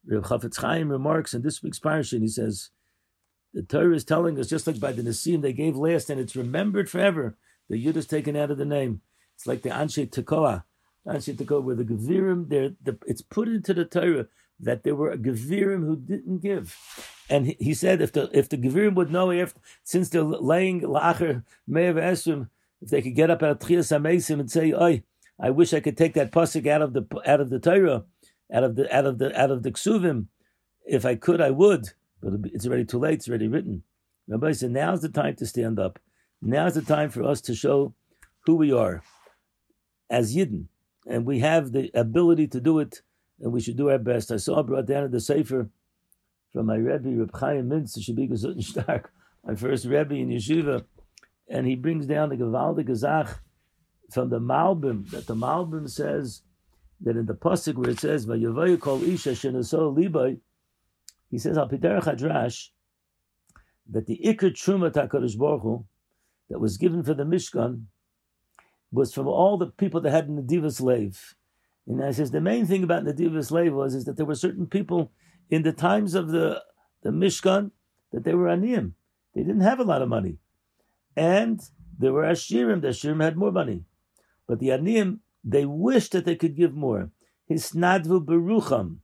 Reb 0.06 0.24
Chafetz 0.24 0.58
Chaim 0.58 0.90
remarks 0.90 1.34
in 1.34 1.42
this 1.42 1.62
week's 1.62 1.78
parsha, 1.78 2.20
he 2.20 2.28
says, 2.28 2.70
the 3.52 3.62
Torah 3.62 3.94
is 3.94 4.04
telling 4.04 4.38
us, 4.38 4.48
just 4.48 4.66
like 4.66 4.78
by 4.78 4.92
the 4.92 5.02
Nisim 5.02 5.40
they 5.40 5.52
gave 5.52 5.76
last, 5.76 6.10
and 6.10 6.20
it's 6.20 6.36
remembered 6.36 6.90
forever. 6.90 7.36
The 7.68 7.82
Yud 7.84 7.96
is 7.96 8.06
taken 8.06 8.36
out 8.36 8.50
of 8.50 8.58
the 8.58 8.64
name. 8.64 9.00
It's 9.34 9.46
like 9.46 9.62
the 9.62 9.70
Anshe 9.70 10.10
Tekoa. 10.10 10.64
Anshe 11.06 11.34
Tekoa, 11.34 11.62
where 11.62 11.74
the 11.74 11.84
Gevirim, 11.84 12.48
the, 12.48 12.98
it's 13.06 13.22
put 13.22 13.48
into 13.48 13.72
the 13.72 13.84
Torah 13.84 14.26
that 14.60 14.82
there 14.82 14.94
were 14.94 15.10
a 15.10 15.18
Gevirim 15.18 15.86
who 15.86 15.96
didn't 15.96 16.42
give. 16.42 16.76
And 17.28 17.54
he 17.58 17.74
said, 17.74 18.00
if 18.00 18.12
the 18.12 18.30
if 18.32 18.48
the 18.48 18.56
Gevirim 18.56 18.94
would 18.94 19.10
know, 19.10 19.30
if 19.30 19.54
since 19.82 20.08
they're 20.08 20.22
laying 20.22 20.80
Lacher 20.80 21.44
Me'ev 21.66 21.96
Esrim, 21.96 22.48
if 22.80 22.90
they 22.90 23.02
could 23.02 23.16
get 23.16 23.30
up 23.30 23.42
at 23.42 23.60
Trias 23.60 23.90
Amesim 23.90 24.40
and 24.40 24.50
say, 24.50 24.72
"Oi, 24.72 25.02
I 25.38 25.50
wish 25.50 25.74
I 25.74 25.80
could 25.80 25.96
take 25.96 26.14
that 26.14 26.30
pasuk 26.30 26.66
out 26.66 26.82
of 26.82 26.92
the 26.92 27.04
out 27.26 27.40
of 27.40 27.50
the 27.50 27.58
Torah, 27.58 28.04
out 28.52 28.64
of 28.64 28.76
the 28.76 28.94
out 28.94 29.06
of 29.06 29.18
the 29.18 29.38
out 29.38 29.50
of 29.50 29.62
the 29.64 29.72
Ksuvim. 29.72 30.26
If 30.86 31.04
I 31.04 31.16
could, 31.16 31.40
I 31.40 31.50
would, 31.50 31.90
but 32.22 32.34
it's 32.44 32.66
already 32.66 32.84
too 32.84 32.98
late. 32.98 33.14
It's 33.14 33.28
already 33.28 33.48
written." 33.48 33.82
Rabbi 34.28 34.52
said, 34.52 34.70
"Now's 34.70 35.02
the 35.02 35.08
time 35.08 35.34
to 35.36 35.46
stand 35.46 35.80
up. 35.80 35.98
Now's 36.40 36.74
the 36.74 36.82
time 36.82 37.10
for 37.10 37.24
us 37.24 37.40
to 37.42 37.54
show 37.54 37.94
who 38.40 38.54
we 38.54 38.72
are 38.72 39.02
as 40.08 40.36
Yidden, 40.36 40.66
and 41.08 41.26
we 41.26 41.40
have 41.40 41.72
the 41.72 41.90
ability 41.92 42.46
to 42.48 42.60
do 42.60 42.78
it, 42.78 43.02
and 43.40 43.52
we 43.52 43.60
should 43.60 43.76
do 43.76 43.90
our 43.90 43.98
best." 43.98 44.30
I 44.30 44.36
saw 44.36 44.62
brought 44.62 44.86
down 44.86 45.04
in 45.04 45.10
the 45.10 45.20
Sefer 45.20 45.70
from 46.56 46.64
my 46.64 46.76
Rebbe, 46.76 47.10
Reb 47.10 47.36
Chaim 47.36 47.68
Mintz, 47.68 48.02
should 48.02 48.16
be 48.16 48.34
Stark, 48.62 49.12
my 49.44 49.54
first 49.54 49.84
Rebbe 49.84 50.14
in 50.14 50.30
Yeshiva, 50.30 50.86
and 51.50 51.66
he 51.66 51.74
brings 51.74 52.06
down 52.06 52.30
the 52.30 52.36
Gevalde 52.36 52.82
Gezach 52.82 53.40
from 54.10 54.30
the 54.30 54.40
Malbim, 54.40 55.10
that 55.10 55.26
the 55.26 55.34
Malbim 55.34 55.86
says 55.86 56.40
that 57.02 57.14
in 57.14 57.26
the 57.26 57.34
Pasuk 57.34 57.74
where 57.74 57.90
it 57.90 58.00
says, 58.00 58.24
kol 58.24 59.04
isha 59.04 59.32
libay, 59.32 60.38
he 61.30 61.38
says, 61.38 61.58
Al 61.58 61.68
Piterach 61.68 62.04
Hadrash, 62.04 62.70
that 63.90 64.06
the 64.06 64.18
Iker 64.24 64.50
Truma 64.50 64.90
HaKadosh 64.90 65.36
Baruch 65.36 65.84
that 66.48 66.58
was 66.58 66.78
given 66.78 67.02
for 67.02 67.12
the 67.12 67.24
Mishkan, 67.24 67.82
was 68.90 69.12
from 69.12 69.26
all 69.26 69.58
the 69.58 69.66
people 69.66 70.00
that 70.00 70.10
had 70.10 70.30
Nadiva 70.30 70.72
slave. 70.72 71.34
And 71.86 72.02
I 72.02 72.12
says 72.12 72.30
the 72.30 72.40
main 72.40 72.64
thing 72.64 72.82
about 72.82 73.04
Nadiva 73.04 73.44
slave 73.44 73.74
was 73.74 73.94
is 73.94 74.06
that 74.06 74.16
there 74.16 74.24
were 74.24 74.34
certain 74.34 74.66
people 74.66 75.12
in 75.50 75.62
the 75.62 75.72
times 75.72 76.14
of 76.14 76.28
the, 76.28 76.62
the 77.02 77.10
Mishkan 77.10 77.70
that 78.12 78.24
they 78.24 78.34
were 78.34 78.46
aniyim. 78.46 78.92
They 79.34 79.42
didn't 79.42 79.60
have 79.60 79.80
a 79.80 79.84
lot 79.84 80.02
of 80.02 80.08
money. 80.08 80.38
And 81.16 81.60
there 81.98 82.12
were 82.12 82.24
Ashirim. 82.24 82.82
The 82.82 82.88
Ashirim 82.88 83.22
had 83.22 83.36
more 83.36 83.52
money. 83.52 83.84
But 84.46 84.60
the 84.60 84.68
aniyim, 84.68 85.20
they 85.44 85.64
wished 85.64 86.12
that 86.12 86.24
they 86.24 86.36
could 86.36 86.56
give 86.56 86.74
more. 86.74 87.10
Hisnadvu 87.50 88.24
berucham. 88.24 88.98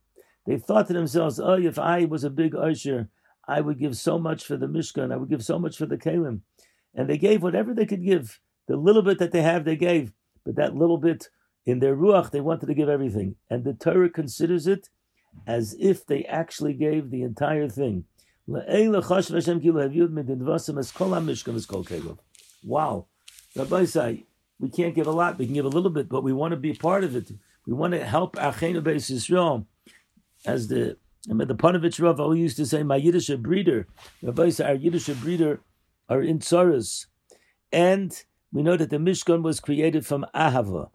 They 0.45 0.57
thought 0.57 0.87
to 0.87 0.93
themselves, 0.93 1.39
oh, 1.39 1.53
if 1.53 1.79
I 1.79 2.05
was 2.05 2.23
a 2.23 2.29
big 2.29 2.53
Asher, 2.55 3.09
I 3.47 3.61
would 3.61 3.79
give 3.79 3.95
so 3.95 4.19
much 4.19 4.43
for 4.45 4.57
the 4.57 4.67
Mishkan. 4.67 5.13
I 5.13 5.17
would 5.17 5.29
give 5.29 5.43
so 5.43 5.59
much 5.59 5.77
for 5.77 5.85
the 5.85 5.97
Kalim. 5.97 6.41
And 6.93 7.09
they 7.09 7.17
gave 7.17 7.41
whatever 7.41 7.73
they 7.73 7.85
could 7.85 8.03
give. 8.03 8.39
The 8.67 8.75
little 8.75 9.01
bit 9.01 9.19
that 9.19 9.31
they 9.31 9.41
have, 9.41 9.65
they 9.65 9.75
gave. 9.75 10.13
But 10.45 10.55
that 10.55 10.75
little 10.75 10.97
bit 10.97 11.29
In 11.65 11.79
their 11.79 11.95
ruach, 11.95 12.31
they 12.31 12.41
wanted 12.41 12.65
to 12.65 12.73
give 12.73 12.89
everything, 12.89 13.35
and 13.49 13.63
the 13.63 13.73
Torah 13.73 14.09
considers 14.09 14.67
it 14.67 14.89
as 15.45 15.75
if 15.79 16.05
they 16.05 16.23
actually 16.25 16.73
gave 16.73 17.09
the 17.09 17.23
entire 17.23 17.67
thing. 17.69 18.05
Wow. 22.65 23.05
Rabbi 23.55 23.85
say, 23.85 24.25
we 24.59 24.69
can't 24.69 24.95
give 24.95 25.07
a 25.07 25.11
lot, 25.11 25.37
we 25.37 25.45
can 25.45 25.53
give 25.53 25.65
a 25.65 25.69
little 25.69 25.89
bit, 25.89 26.09
but 26.09 26.23
we 26.23 26.33
want 26.33 26.51
to 26.51 26.57
be 26.57 26.73
part 26.73 27.03
of 27.03 27.15
it. 27.15 27.31
We 27.65 27.73
want 27.73 27.93
to 27.93 28.05
help 28.05 28.35
Achenu 28.35 28.81
Beis 28.81 29.11
Yisrael. 29.11 29.65
As 30.45 30.67
the 30.67 30.97
I 31.29 31.33
mean, 31.33 31.47
the 31.47 31.55
Ponevitch 31.55 32.01
Rav 32.03 32.19
always 32.19 32.39
used 32.39 32.57
to 32.57 32.65
say, 32.65 32.83
my 32.83 32.97
Yiddish 32.97 33.29
breeder, 33.29 33.87
Rabbi 34.21 34.49
say, 34.49 34.65
our 34.65 34.75
Yiddish 34.75 35.07
breeder 35.07 35.61
are 36.09 36.21
in 36.21 36.39
Tzoras. 36.39 37.05
And 37.71 38.13
we 38.51 38.61
know 38.61 38.75
that 38.75 38.89
the 38.89 38.97
Mishkan 38.97 39.41
was 39.41 39.61
created 39.61 40.05
from 40.05 40.25
Ahava. 40.35 40.89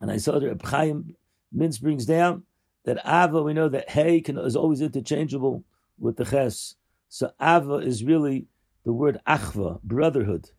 And 0.00 0.10
I 0.10 0.16
saw 0.16 0.38
that 0.38 0.62
Chaim 0.64 1.16
Mintz 1.54 1.80
brings 1.80 2.06
down 2.06 2.44
that 2.88 3.04
Ava, 3.04 3.42
we 3.42 3.52
know 3.52 3.68
that 3.68 3.90
Hey 3.90 4.22
can, 4.22 4.38
is 4.38 4.56
always 4.56 4.80
interchangeable 4.80 5.62
with 5.98 6.16
the 6.16 6.24
Ches. 6.24 6.74
So 7.10 7.32
Ava 7.38 7.74
is 7.74 8.02
really 8.02 8.46
the 8.86 8.94
word 8.94 9.20
Achva, 9.26 9.82
brotherhood. 9.82 10.52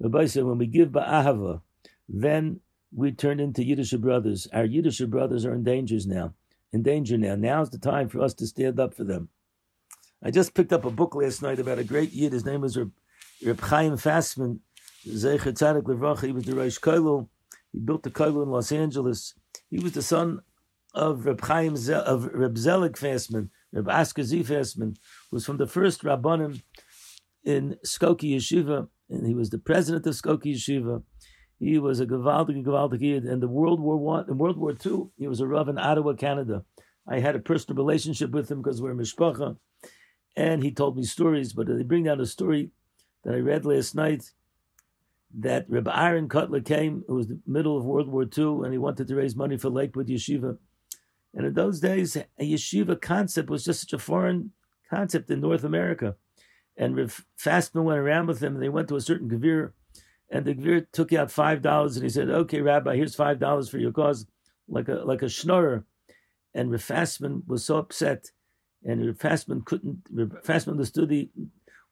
Rabbi 0.00 0.26
said, 0.26 0.44
when 0.44 0.58
we 0.58 0.66
give 0.66 0.88
Ba'ahava, 0.88 1.60
then 2.08 2.58
we 2.92 3.12
turn 3.12 3.38
into 3.38 3.62
Yiddish 3.62 3.92
brothers. 3.92 4.48
Our 4.52 4.64
Yiddish 4.64 4.98
brothers 5.02 5.44
are 5.44 5.54
in 5.54 5.62
danger 5.62 5.96
now. 6.06 6.34
In 6.72 6.82
danger 6.82 7.16
now. 7.16 7.36
Now's 7.36 7.70
the 7.70 7.78
time 7.78 8.08
for 8.08 8.20
us 8.20 8.34
to 8.34 8.48
stand 8.48 8.80
up 8.80 8.92
for 8.92 9.04
them. 9.04 9.28
I 10.20 10.32
just 10.32 10.54
picked 10.54 10.72
up 10.72 10.84
a 10.84 10.90
book 10.90 11.14
last 11.14 11.40
night 11.40 11.60
about 11.60 11.78
a 11.78 11.84
great 11.84 12.12
Yid. 12.12 12.32
His 12.32 12.44
name 12.44 12.62
was 12.62 12.76
Reb, 12.76 13.60
Chaim 13.60 13.92
Fasman, 13.92 14.58
Zecher 15.06 15.52
Tzadik 15.52 15.84
Levracha. 15.84 16.26
He 16.26 16.32
was 16.32 16.46
the 16.46 16.56
Rosh 16.56 16.78
Koilo. 16.78 17.28
He 17.72 17.78
built 17.78 18.02
the 18.02 18.10
Koilo 18.10 18.42
in 18.42 18.50
Los 18.50 18.72
Angeles. 18.72 19.34
He 19.70 19.78
was 19.78 19.92
the 19.92 20.02
son 20.02 20.40
of 20.96 21.26
Reb 21.26 21.42
Chaim 21.42 21.76
Zel, 21.76 22.02
of 22.02 22.24
Reb 22.32 22.56
Zelig 22.56 22.94
Fasman, 22.94 23.50
Reb 23.72 23.86
Askazi 23.86 24.44
Fasman, 24.44 24.96
was 25.30 25.44
from 25.44 25.58
the 25.58 25.66
first 25.66 26.02
Rabbanim 26.02 26.62
in 27.44 27.76
Skokie 27.84 28.34
Yeshiva, 28.34 28.88
and 29.10 29.26
he 29.26 29.34
was 29.34 29.50
the 29.50 29.58
president 29.58 30.06
of 30.06 30.14
Skokie 30.14 30.54
Yeshiva. 30.54 31.02
He 31.58 31.78
was 31.78 32.00
a 32.00 32.06
Gavaldik 32.06 32.64
Gavaldik 32.64 33.00
Yid, 33.00 33.24
and 33.24 33.42
the 33.42 33.48
World 33.48 33.80
War 33.80 33.96
One, 33.96 34.24
in 34.28 34.38
World 34.38 34.56
War 34.56 34.72
Two, 34.72 35.12
he 35.18 35.28
was 35.28 35.40
a 35.40 35.46
Rav 35.46 35.68
in 35.68 35.78
Ottawa, 35.78 36.14
Canada. 36.14 36.64
I 37.06 37.20
had 37.20 37.36
a 37.36 37.40
personal 37.40 37.76
relationship 37.76 38.30
with 38.30 38.50
him 38.50 38.62
because 38.62 38.82
we're 38.82 38.94
mishpacha, 38.94 39.56
and 40.34 40.62
he 40.62 40.72
told 40.72 40.96
me 40.96 41.04
stories. 41.04 41.52
But 41.52 41.68
they 41.68 41.82
bring 41.82 42.04
down 42.04 42.20
a 42.20 42.26
story 42.26 42.70
that 43.24 43.34
I 43.34 43.38
read 43.38 43.64
last 43.64 43.94
night 43.94 44.32
that 45.38 45.66
Rabbi 45.68 45.92
Aaron 45.94 46.28
Kotler 46.28 46.64
came. 46.64 47.04
It 47.08 47.12
was 47.12 47.28
the 47.28 47.38
middle 47.46 47.76
of 47.76 47.84
World 47.84 48.08
War 48.08 48.24
II, 48.24 48.64
and 48.64 48.72
he 48.72 48.78
wanted 48.78 49.08
to 49.08 49.14
raise 49.14 49.36
money 49.36 49.56
for 49.56 49.68
Lakewood 49.68 50.08
Yeshiva. 50.08 50.58
And 51.36 51.44
in 51.44 51.52
those 51.52 51.80
days, 51.80 52.16
a 52.16 52.26
yeshiva 52.40 52.98
concept 52.98 53.50
was 53.50 53.62
just 53.62 53.80
such 53.80 53.92
a 53.92 53.98
foreign 53.98 54.52
concept 54.88 55.30
in 55.30 55.42
North 55.42 55.64
America. 55.64 56.16
And 56.78 56.96
Rav 56.96 57.26
Fasman 57.38 57.84
went 57.84 57.98
around 57.98 58.26
with 58.26 58.42
him, 58.42 58.54
and 58.54 58.62
they 58.62 58.70
went 58.70 58.88
to 58.88 58.96
a 58.96 59.02
certain 59.02 59.28
Gavir, 59.28 59.72
and 60.30 60.46
the 60.46 60.54
Gavir 60.54 60.86
took 60.92 61.12
out 61.12 61.30
five 61.30 61.60
dollars, 61.60 61.96
and 61.96 62.04
he 62.04 62.08
said, 62.08 62.30
"Okay, 62.30 62.62
Rabbi, 62.62 62.96
here's 62.96 63.14
five 63.14 63.38
dollars 63.38 63.68
for 63.68 63.78
your 63.78 63.92
cause," 63.92 64.26
like 64.66 64.88
a 64.88 64.94
like 65.04 65.22
a 65.22 65.26
schnorrer. 65.26 65.84
And 66.54 66.70
Rav 66.70 66.80
Fasman 66.80 67.46
was 67.46 67.66
so 67.66 67.76
upset, 67.76 68.30
and 68.82 69.06
Rav 69.06 69.18
Fasman 69.18 69.64
couldn't. 69.64 70.06
Rav 70.10 70.42
Fasman 70.42 70.72
understood 70.72 71.10
the, 71.10 71.30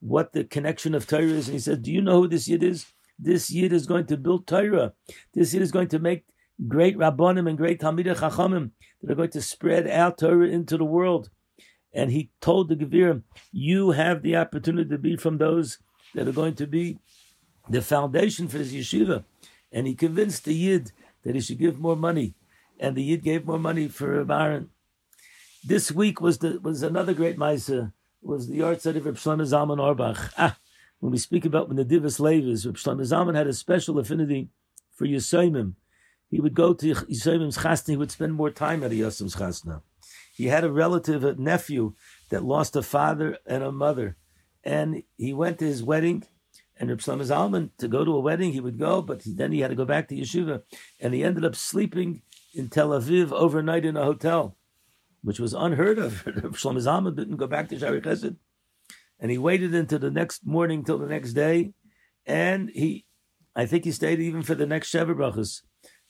what 0.01 0.33
the 0.33 0.45
connection 0.45 0.95
of 0.95 1.07
Torah 1.07 1.25
is, 1.25 1.49
and 1.49 1.55
he 1.55 1.61
said, 1.61 1.83
"Do 1.83 1.93
you 1.93 2.01
know 2.01 2.23
who 2.23 2.29
this 2.29 2.49
yid 2.49 2.63
is? 2.63 2.87
This 3.19 3.51
yid 3.51 3.75
is 3.75 3.87
going 3.87 4.07
to 4.07 4.17
build 4.17 4.47
Torah. 4.47 4.95
This 5.35 5.53
yid 5.53 5.63
is 5.63 5.71
going 5.71 5.89
to 5.89 5.99
make 5.99 6.25
great 6.69 6.97
Rabbanim 6.97 7.49
and 7.49 7.59
great 7.59 7.81
Talmidei 7.81 8.17
Chachamim 8.17 8.71
that 9.03 9.13
are 9.13 9.17
going 9.17 9.31
to 9.31 9.43
spread 9.43 9.87
out 9.89 10.19
Torah 10.19 10.49
into 10.49 10.77
the 10.77 10.85
world. 10.85 11.31
And 11.93 12.11
he 12.11 12.31
told 12.41 12.69
the 12.69 12.77
Gevir, 12.77 13.23
you 13.53 13.93
have 13.93 14.23
the 14.23 14.37
opportunity 14.37 14.91
to 14.91 14.99
be 14.99 15.17
from 15.17 15.39
those 15.39 15.79
that 16.15 16.27
are 16.27 16.33
going 16.33 16.55
to 16.57 16.67
be 16.67 16.99
the 17.69 17.83
foundation 17.83 18.49
for 18.49 18.59
this 18.59 18.73
yeshiva. 18.73 19.25
And 19.73 19.87
he 19.87 19.95
convinced 19.95 20.45
the 20.45 20.55
Yid 20.55 20.93
that 21.25 21.35
he 21.35 21.41
should 21.41 21.59
give 21.59 21.79
more 21.79 21.97
money. 21.97 22.35
And 22.79 22.97
the 22.97 23.03
Yid 23.03 23.23
gave 23.23 23.47
more 23.47 23.59
money 23.59 23.89
for 23.89 24.25
Baron. 24.25 24.71
This 25.65 25.91
week 25.91 26.21
was 26.21 26.39
the 26.39 26.61
was 26.61 26.83
another 26.83 27.15
great 27.15 27.39
Maisa, 27.39 27.93
was 28.21 28.49
the 28.49 28.63
art 28.63 28.83
set 28.83 28.97
of 28.97 29.07
Reb 29.07 29.17
Shlomo 29.17 29.43
Zalman 29.43 29.81
Auerbach. 29.81 30.33
Ah, 30.37 30.59
when 31.01 31.13
we 31.13 31.19
speak 31.19 31.45
about 31.45 31.69
when 31.69 31.77
the 31.77 31.85
Divas 31.85 32.21
Levis, 32.21 32.67
Reb 32.67 32.77
Shlomo 32.77 33.01
Zalman 33.01 33.35
had 33.35 33.47
a 33.47 33.53
special 33.55 33.99
affinity 33.99 34.51
for 34.95 35.07
Yisomim 35.07 35.75
he 36.31 36.41
would 36.41 36.55
go 36.55 36.75
to 36.75 36.95
Yisrael's 36.95 37.59
chasna, 37.59 37.91
he 37.91 37.97
would 37.97 38.11
spend 38.11 38.35
more 38.35 38.51
time 38.51 38.83
at 38.83 38.93
Yosem's 38.93 39.37
chasna. 39.37 39.83
He 40.35 40.47
had 40.47 40.65
a 40.65 40.73
relative, 40.73 41.23
a 41.23 41.35
nephew, 41.35 41.95
that 42.31 42.45
lost 42.45 42.75
a 42.75 42.83
father 42.83 43.39
and 43.47 43.63
a 43.63 43.71
mother. 43.71 44.17
And 44.65 45.05
he 45.17 45.33
went 45.33 45.59
to 45.61 45.65
his 45.65 45.83
wedding, 45.83 46.25
and 46.77 46.91
Reb 46.91 46.99
Shlomo 46.99 47.23
Zalman, 47.23 47.71
to 47.79 47.87
go 47.87 48.05
to 48.05 48.17
a 48.17 48.21
wedding, 48.21 48.53
he 48.53 48.61
would 48.61 48.79
go, 48.79 49.01
but 49.01 49.23
then 49.25 49.53
he 49.53 49.61
had 49.61 49.69
to 49.69 49.77
go 49.77 49.85
back 49.85 50.09
to 50.09 50.17
yeshiva. 50.17 50.63
And 50.99 51.15
he 51.15 51.23
ended 51.23 51.45
up 51.45 51.55
sleeping 51.55 52.23
in 52.53 52.69
Tel 52.69 52.91
Aviv 52.91 53.31
overnight 53.31 53.85
in 53.85 53.97
a 53.97 54.05
hotel, 54.05 54.57
which 55.23 55.39
was 55.39 55.53
unheard 55.53 55.99
of. 55.99 56.27
Reb 56.27 56.55
Shlomo 56.55 56.79
Zalman 56.79 57.15
didn't 57.15 57.37
go 57.37 57.47
back 57.47 57.69
to 57.69 57.77
Shaarei 57.77 58.03
Chesed. 58.03 58.37
And 59.21 59.31
he 59.31 59.39
waited 59.39 59.75
until 59.75 60.01
the 60.01 60.11
next 60.11 60.45
morning, 60.45 60.85
till 60.85 60.99
the 60.99 61.07
next 61.07 61.35
day. 61.35 61.75
And 62.27 62.71
he, 62.71 63.07
I 63.55 63.67
think 63.67 63.85
he 63.85 63.93
stayed 63.93 64.19
even 64.19 64.43
for 64.43 64.57
the 64.57 64.67
next 64.67 64.93
Sheva 64.93 65.15
Brachas. 65.15 65.63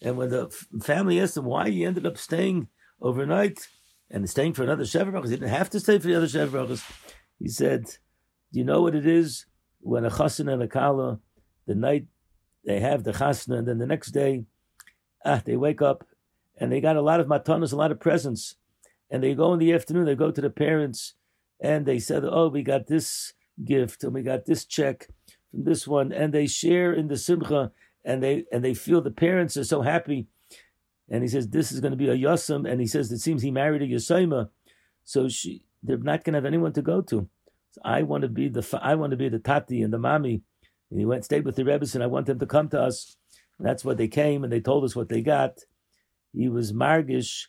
And 0.03 0.17
when 0.17 0.31
the 0.31 0.51
family 0.83 1.21
asked 1.21 1.37
him 1.37 1.45
why 1.45 1.71
he 1.71 1.85
ended 1.85 2.07
up 2.07 2.19
staying 2.19 2.69
overnight 3.01 3.69
and 4.11 4.29
staying 4.29 4.55
for 4.55 4.63
another 4.63 4.85
Sheva 4.85 5.13
Brachas, 5.13 5.31
he 5.31 5.37
didn't 5.37 5.49
have 5.49 5.71
to 5.71 5.81
stay 5.81 5.99
for 5.99 6.09
the 6.09 6.17
other 6.17 6.27
Brachas. 6.27 6.83
He 7.39 7.49
said, 7.49 7.85
Do 8.53 8.59
you 8.59 8.65
know 8.65 8.83
what 8.83 8.95
it 8.95 9.07
is 9.07 9.47
when 9.81 10.05
a 10.05 10.11
chasna 10.11 10.53
and 10.55 10.63
a 10.63 10.69
kala, 10.69 11.21
the 11.67 11.75
night 11.75 12.07
they 12.65 12.81
have 12.81 13.05
the 13.05 13.13
chasna, 13.13 13.59
and 13.59 13.69
then 13.69 13.79
the 13.79 13.87
next 13.87 14.13
day, 14.13 14.45
ah, 15.25 15.43
they 15.45 15.57
wake 15.57 15.83
up 15.83 16.07
and 16.57 16.73
they 16.73 16.81
got 16.81 16.97
a 16.97 17.03
lot 17.03 17.21
of 17.21 17.27
matanas, 17.27 17.73
a 17.73 17.77
lot 17.77 17.91
of 17.91 18.01
presents. 18.01 18.57
And 19.11 19.23
they 19.23 19.35
go 19.35 19.53
in 19.53 19.59
the 19.59 19.73
afternoon, 19.73 20.07
they 20.07 20.15
go 20.15 20.31
to 20.31 20.41
the 20.41 20.51
parents 20.51 21.15
and 21.61 21.87
they 21.87 21.99
said, 21.99 22.25
Oh, 22.25 22.49
we 22.49 22.63
got 22.63 22.87
this 22.87 23.35
gift 23.65 24.05
and 24.05 24.15
we 24.15 24.23
got 24.23 24.47
this 24.47 24.65
check 24.65 25.09
from 25.51 25.65
this 25.65 25.87
one. 25.87 26.13
And 26.13 26.33
they 26.33 26.47
share 26.47 26.93
in 26.93 27.09
the 27.09 27.17
simcha 27.17 27.73
and 28.05 28.23
they 28.23 28.45
and 28.53 28.65
they 28.65 28.75
feel 28.75 29.01
the 29.01 29.11
parents 29.11 29.57
are 29.57 29.65
so 29.65 29.83
happy. 29.83 30.27
And 31.09 31.23
he 31.23 31.29
says 31.29 31.49
this 31.49 31.73
is 31.73 31.81
going 31.81 31.93
to 31.93 31.97
be 31.97 32.09
a 32.09 32.17
yasam, 32.17 32.71
and 32.71 32.81
he 32.81 32.87
says 32.87 33.11
it 33.11 33.19
seems 33.19 33.43
he 33.43 33.51
married 33.51 33.83
a 33.83 33.87
yasayma, 33.87 34.49
so 35.05 35.29
she 35.29 35.65
they're 35.83 35.99
not 35.99 36.25
going 36.25 36.35
to 36.35 36.39
have 36.39 36.47
anyone 36.47 36.73
to 36.75 36.83
go 36.83 37.01
to. 37.03 37.29
So 37.73 37.81
I 37.85 38.03
want 38.03 38.23
to 38.23 38.29
be 38.29 38.49
the 38.49 38.81
I 38.83 38.95
want 38.95 39.11
to 39.11 39.17
be 39.17 39.29
the 39.29 39.39
tati 39.39 39.83
and 39.83 39.93
the 39.93 39.99
mommy. 39.99 40.43
And 40.91 41.01
he 41.01 41.07
went 41.07 41.25
stayed 41.25 41.45
with 41.45 41.57
the 41.57 41.65
rebbe, 41.65 41.87
and 41.95 42.03
I 42.03 42.07
want 42.07 42.27
them 42.27 42.39
to 42.39 42.47
come 42.47 42.69
to 42.71 42.81
us. 42.81 43.17
And 43.59 43.67
that's 43.67 43.85
what 43.85 43.97
they 43.97 44.09
came, 44.09 44.45
and 44.45 44.53
they 44.53 44.61
told 44.61 44.85
us 44.85 44.97
what 44.97 45.09
they 45.09 45.23
got. 45.23 45.61
He 46.33 46.49
was 46.49 46.73
margish 46.73 47.47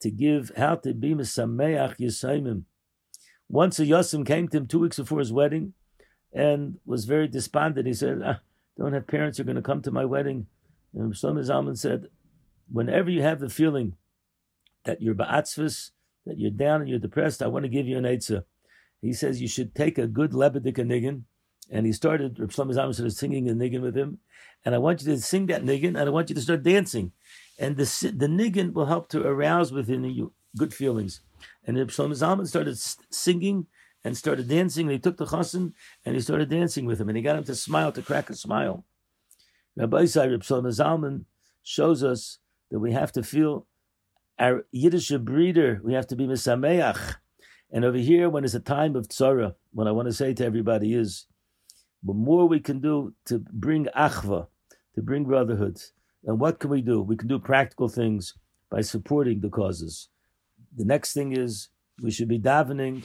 to 0.00 0.10
give 0.10 0.52
how 0.56 0.76
to 0.76 0.94
be 0.94 1.14
misameach 1.14 1.98
yisaimim. 1.98 2.64
Once 3.48 3.78
a 3.78 3.84
yasim 3.84 4.26
came 4.26 4.48
to 4.48 4.58
him 4.58 4.66
two 4.66 4.80
weeks 4.80 4.96
before 4.96 5.18
his 5.18 5.32
wedding, 5.32 5.74
and 6.32 6.76
was 6.84 7.04
very 7.04 7.28
despondent. 7.28 7.86
He 7.86 7.94
said. 7.94 8.20
Ah, 8.24 8.40
don't 8.78 8.92
have 8.92 9.06
parents 9.06 9.38
who 9.38 9.42
are 9.42 9.46
going 9.46 9.56
to 9.56 9.62
come 9.62 9.82
to 9.82 9.90
my 9.90 10.04
wedding. 10.04 10.46
And 10.94 11.12
Shlomo 11.12 11.40
Zalman 11.40 11.78
said, 11.78 12.08
whenever 12.70 13.10
you 13.10 13.22
have 13.22 13.40
the 13.40 13.48
feeling 13.48 13.96
that 14.84 15.00
you're 15.00 15.14
ba'atzvus, 15.14 15.90
that 16.26 16.38
you're 16.38 16.50
down 16.50 16.80
and 16.80 16.90
you're 16.90 16.98
depressed, 16.98 17.42
I 17.42 17.48
want 17.48 17.64
to 17.64 17.68
give 17.68 17.86
you 17.86 17.98
an 17.98 18.04
eitzah. 18.04 18.44
He 19.00 19.12
says 19.12 19.40
you 19.40 19.48
should 19.48 19.74
take 19.74 19.98
a 19.98 20.06
good 20.06 20.30
lebedik 20.32 20.76
niggin, 20.76 21.22
and 21.70 21.86
he 21.86 21.92
started, 21.92 22.38
Reb 22.38 22.50
Shlomo 22.50 22.74
Zalman 22.74 22.94
started 22.94 23.16
singing 23.16 23.48
a 23.48 23.52
niggin 23.52 23.80
with 23.80 23.96
him, 23.96 24.18
and 24.64 24.74
I 24.74 24.78
want 24.78 25.02
you 25.02 25.12
to 25.12 25.20
sing 25.20 25.46
that 25.46 25.64
niggin, 25.64 25.88
and 25.88 25.98
I 25.98 26.10
want 26.10 26.28
you 26.28 26.34
to 26.34 26.40
start 26.40 26.62
dancing. 26.62 27.12
And 27.58 27.76
the, 27.76 27.84
the 28.16 28.26
niggin 28.26 28.72
will 28.72 28.86
help 28.86 29.08
to 29.10 29.26
arouse 29.26 29.72
within 29.72 30.04
you 30.04 30.32
good 30.56 30.72
feelings. 30.72 31.20
And 31.66 31.76
Reb 31.76 31.88
Shlomo 31.88 32.12
Zalman 32.12 32.46
started 32.46 32.78
singing 32.78 33.66
and 34.04 34.16
started 34.16 34.48
dancing. 34.48 34.86
And 34.86 34.92
he 34.92 34.98
took 34.98 35.16
the 35.16 35.26
chassan 35.26 35.72
and 36.04 36.14
he 36.14 36.20
started 36.20 36.50
dancing 36.50 36.86
with 36.86 37.00
him, 37.00 37.08
and 37.08 37.16
he 37.16 37.22
got 37.22 37.36
him 37.36 37.44
to 37.44 37.54
smile, 37.54 37.92
to 37.92 38.02
crack 38.02 38.30
a 38.30 38.34
smile. 38.34 38.84
Rabbi 39.76 40.02
Isai 40.02 40.30
Reb 40.30 40.42
Zalman 40.42 41.24
shows 41.62 42.02
us 42.02 42.38
that 42.70 42.80
we 42.80 42.92
have 42.92 43.12
to 43.12 43.22
feel 43.22 43.66
our 44.38 44.66
Yiddish 44.72 45.10
breeder. 45.10 45.80
We 45.82 45.94
have 45.94 46.06
to 46.08 46.16
be 46.16 46.26
misameach. 46.26 47.16
And 47.70 47.84
over 47.84 47.96
here, 47.96 48.28
when 48.28 48.44
it's 48.44 48.54
a 48.54 48.60
time 48.60 48.96
of 48.96 49.08
tzara, 49.08 49.54
what 49.72 49.86
I 49.86 49.92
want 49.92 50.08
to 50.08 50.12
say 50.12 50.34
to 50.34 50.44
everybody 50.44 50.94
is, 50.94 51.26
the 52.02 52.12
more 52.12 52.46
we 52.46 52.60
can 52.60 52.80
do 52.80 53.14
to 53.26 53.38
bring 53.38 53.86
achva, 53.96 54.48
to 54.94 55.02
bring 55.02 55.24
brotherhood, 55.24 55.80
and 56.24 56.38
what 56.38 56.58
can 56.58 56.68
we 56.70 56.82
do? 56.82 57.00
We 57.00 57.16
can 57.16 57.28
do 57.28 57.38
practical 57.38 57.88
things 57.88 58.34
by 58.70 58.82
supporting 58.82 59.40
the 59.40 59.48
causes. 59.48 60.08
The 60.76 60.84
next 60.84 61.14
thing 61.14 61.32
is 61.32 61.68
we 62.02 62.10
should 62.10 62.28
be 62.28 62.38
davening 62.38 63.04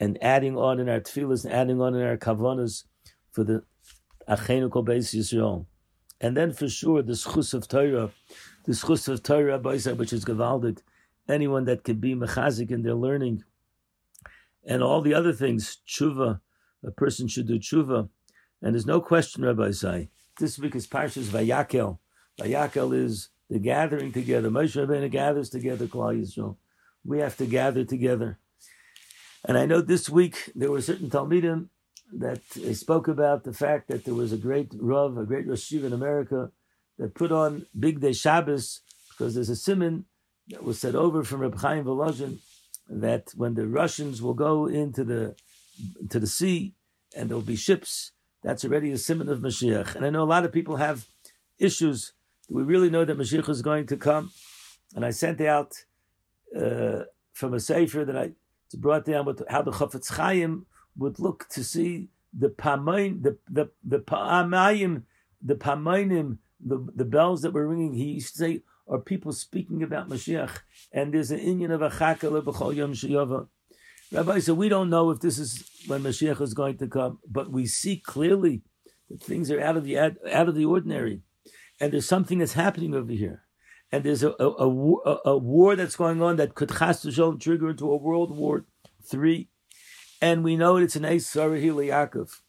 and 0.00 0.18
adding 0.22 0.56
on 0.56 0.80
in 0.80 0.88
our 0.88 1.00
tefillahs 1.00 1.44
and 1.44 1.52
adding 1.52 1.80
on 1.80 1.94
in 1.94 2.02
our 2.02 2.16
kavanas 2.16 2.84
for 3.30 3.44
the 3.44 3.62
Achenu 4.28 4.70
Kol 4.70 4.84
Beis 4.84 5.14
Yisrael. 5.14 5.66
And 6.20 6.36
then 6.36 6.52
for 6.52 6.68
sure, 6.68 7.02
the 7.02 7.12
schus 7.12 7.54
of 7.54 7.68
Torah, 7.68 8.10
the 8.64 8.72
schus 8.72 9.08
of 9.08 9.22
Torah, 9.22 9.58
which 9.58 10.12
is 10.12 10.24
Gavaldik, 10.24 10.78
anyone 11.28 11.64
that 11.66 11.84
can 11.84 11.96
be 11.96 12.14
mechazik 12.14 12.70
in 12.70 12.82
their 12.82 12.94
learning, 12.94 13.44
and 14.66 14.82
all 14.82 15.00
the 15.00 15.14
other 15.14 15.32
things, 15.32 15.78
tshuva, 15.86 16.40
a 16.84 16.90
person 16.90 17.28
should 17.28 17.46
do 17.46 17.58
tshuva. 17.58 18.08
And 18.62 18.74
there's 18.74 18.86
no 18.86 19.00
question, 19.00 19.44
Rabbi 19.44 19.70
Say, 19.70 20.10
this 20.38 20.58
week 20.58 20.74
is 20.74 20.86
Parshas 20.86 21.24
Vayakel. 21.24 21.98
Vayakel 22.38 22.94
is 22.94 23.30
the 23.48 23.58
gathering 23.58 24.12
together. 24.12 24.50
Moshe 24.50 24.76
Rabbeinu 24.76 25.10
gathers 25.10 25.48
together, 25.48 25.86
Klal 25.86 26.20
Yisrael. 26.20 26.56
We 27.04 27.18
have 27.20 27.36
to 27.38 27.46
gather 27.46 27.84
together. 27.84 28.38
And 29.44 29.56
I 29.56 29.66
know 29.66 29.80
this 29.80 30.08
week 30.08 30.52
there 30.54 30.70
were 30.70 30.82
certain 30.82 31.10
Talmidim 31.10 31.68
that 32.12 32.42
spoke 32.74 33.08
about 33.08 33.44
the 33.44 33.52
fact 33.52 33.88
that 33.88 34.04
there 34.04 34.14
was 34.14 34.32
a 34.32 34.36
great 34.36 34.72
Rav, 34.78 35.16
a 35.16 35.24
great 35.24 35.46
Rosh 35.46 35.72
in 35.72 35.92
America 35.92 36.50
that 36.98 37.14
put 37.14 37.32
on 37.32 37.66
Big 37.78 38.00
Day 38.00 38.12
Shabbos 38.12 38.80
because 39.10 39.34
there's 39.34 39.48
a 39.48 39.56
simon 39.56 40.06
that 40.48 40.64
was 40.64 40.78
set 40.78 40.94
over 40.94 41.22
from 41.24 41.40
Reb 41.40 41.58
Chaim 41.58 41.84
Volozhin 41.84 42.38
that 42.88 43.30
when 43.36 43.54
the 43.54 43.66
Russians 43.66 44.20
will 44.20 44.34
go 44.34 44.66
into 44.66 45.04
the 45.04 45.36
to 46.10 46.18
the 46.18 46.26
sea 46.26 46.74
and 47.16 47.28
there'll 47.28 47.42
be 47.42 47.56
ships, 47.56 48.12
that's 48.42 48.64
already 48.64 48.90
a 48.90 48.98
simon 48.98 49.28
of 49.28 49.40
Mashiach. 49.40 49.94
And 49.94 50.04
I 50.04 50.10
know 50.10 50.22
a 50.22 50.24
lot 50.24 50.44
of 50.44 50.52
people 50.52 50.76
have 50.76 51.06
issues. 51.58 52.12
Do 52.48 52.56
we 52.56 52.62
really 52.62 52.90
know 52.90 53.04
that 53.04 53.16
Mashiach 53.16 53.48
is 53.48 53.62
going 53.62 53.86
to 53.86 53.96
come? 53.96 54.32
And 54.94 55.04
I 55.04 55.10
sent 55.10 55.40
out 55.40 55.72
uh, 56.58 57.04
from 57.32 57.54
a 57.54 57.60
sefer 57.60 58.04
that 58.04 58.16
I 58.16 58.32
brought 58.76 59.04
down 59.04 59.24
with 59.26 59.42
how 59.48 59.62
the 59.62 59.72
Chafetz 59.72 60.12
Chaim 60.16 60.66
would 60.96 61.18
look 61.18 61.48
to 61.50 61.64
see 61.64 62.08
the 62.32 62.48
pamayin, 62.48 63.22
the 63.22 63.38
the 63.48 63.70
the 63.84 63.98
pamayim, 63.98 65.02
the 65.42 65.54
pamainim, 65.54 66.38
the 66.64 66.86
the 66.94 67.04
bells 67.04 67.42
that 67.42 67.52
were 67.52 67.66
ringing. 67.66 67.94
He 67.94 68.04
used 68.04 68.34
to 68.34 68.38
say, 68.38 68.62
are 68.88 68.98
people 68.98 69.32
speaking 69.32 69.82
about 69.82 70.08
Mashiach? 70.08 70.58
And 70.92 71.14
there's 71.14 71.30
an 71.30 71.38
Indian 71.38 71.70
of 71.70 71.82
a 71.82 71.90
chakal 71.90 72.42
b'chol 72.42 72.74
yom 72.74 72.92
sheyava. 72.92 73.48
Rabbi 74.12 74.40
said, 74.40 74.56
we 74.56 74.68
don't 74.68 74.90
know 74.90 75.10
if 75.10 75.20
this 75.20 75.38
is 75.38 75.64
when 75.86 76.02
Mashiach 76.02 76.40
is 76.40 76.54
going 76.54 76.78
to 76.78 76.88
come, 76.88 77.20
but 77.28 77.52
we 77.52 77.66
see 77.66 77.96
clearly 77.96 78.62
that 79.08 79.22
things 79.22 79.50
are 79.50 79.60
out 79.60 79.76
of 79.76 79.84
the 79.84 79.98
out 79.98 80.48
of 80.48 80.54
the 80.56 80.64
ordinary, 80.64 81.22
and 81.80 81.92
there's 81.92 82.08
something 82.08 82.38
that's 82.38 82.54
happening 82.54 82.94
over 82.94 83.12
here, 83.12 83.44
and 83.92 84.04
there's 84.04 84.22
a 84.22 84.30
a, 84.38 84.48
a, 84.48 85.20
a, 85.26 85.38
war 85.38 85.76
that's 85.76 85.96
going 85.96 86.22
on 86.22 86.36
that 86.36 86.54
could 86.54 86.70
chas 86.70 87.02
trigger 87.40 87.70
into 87.70 87.90
a 87.90 87.96
world 87.96 88.36
war 88.36 88.64
three 89.02 89.48
and 90.20 90.44
we 90.44 90.56
know 90.56 90.76
it's 90.76 90.96
an 90.96 91.04
Eisar 91.04 91.58
Yaakov. 91.60 92.40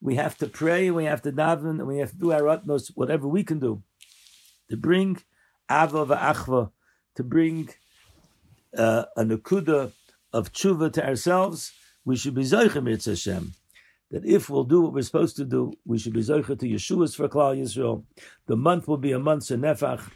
We 0.00 0.14
have 0.16 0.36
to 0.38 0.46
pray, 0.46 0.90
we 0.90 1.04
have 1.04 1.22
to 1.22 1.32
daven, 1.32 1.78
and 1.78 1.86
we 1.86 1.98
have 1.98 2.10
to 2.10 2.18
do 2.18 2.32
our 2.32 2.48
utmost, 2.48 2.92
whatever 2.94 3.26
we 3.26 3.42
can 3.42 3.58
do, 3.58 3.82
to 4.70 4.76
bring 4.76 5.18
Ava 5.70 6.06
v'achva, 6.06 6.70
to 7.16 7.24
bring 7.24 7.70
uh, 8.76 9.06
a 9.16 9.24
nakuda 9.24 9.92
of 10.32 10.52
tshuva 10.52 10.92
to 10.92 11.06
ourselves. 11.06 11.72
We 12.04 12.16
should 12.16 12.34
be 12.34 12.42
zoichem 12.42 12.88
Hashem. 13.04 13.54
That 14.12 14.24
if 14.24 14.48
we'll 14.48 14.64
do 14.64 14.82
what 14.82 14.92
we're 14.92 15.02
supposed 15.02 15.34
to 15.36 15.44
do, 15.44 15.72
we 15.84 15.98
should 15.98 16.12
be 16.12 16.20
zoichet 16.20 16.60
to 16.60 16.68
Yeshua's 16.68 17.16
for 17.16 17.28
Klal 17.28 17.58
Yisrael. 17.60 18.04
The 18.46 18.56
month 18.56 18.86
will 18.86 18.98
be 18.98 19.10
a 19.10 19.18
month 19.18 19.44
senefach, 19.44 20.08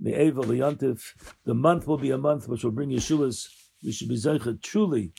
me'eva. 0.00 0.42
The 1.44 1.54
month 1.54 1.86
will 1.86 1.98
be 1.98 2.10
a 2.10 2.18
month 2.18 2.48
which 2.48 2.64
will 2.64 2.70
bring 2.70 2.90
Yeshua's. 2.90 3.48
We 3.82 3.92
should 3.92 4.08
be 4.08 4.16
zoichet 4.16 4.62
truly 4.62 5.12